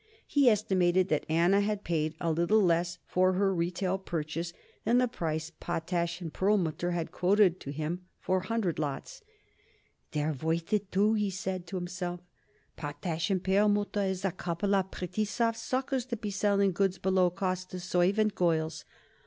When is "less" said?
2.63-2.97